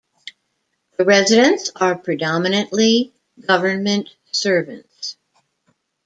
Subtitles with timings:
[0.97, 3.13] The residents are predominantly
[3.45, 5.15] government servants.